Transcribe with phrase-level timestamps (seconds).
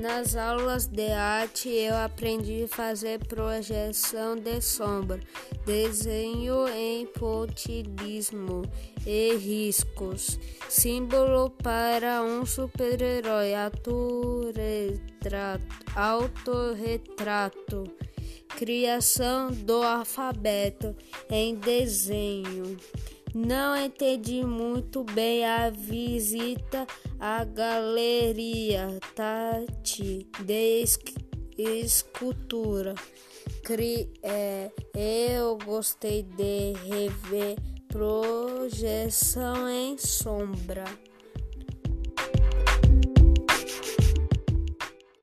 [0.00, 5.18] Nas aulas de arte eu aprendi a fazer projeção de sombra,
[5.66, 8.62] desenho em pontilhismo
[9.04, 10.38] e riscos,
[10.68, 13.54] símbolo para um super-herói,
[15.96, 17.82] autorretrato,
[18.56, 20.94] criação do alfabeto
[21.28, 22.76] em desenho.
[23.34, 26.86] Não entendi muito bem a visita
[27.20, 30.86] à galeria Tati de
[31.58, 32.94] escultura.
[33.62, 37.56] Cri, é, eu gostei de rever
[37.88, 40.84] projeção em sombra.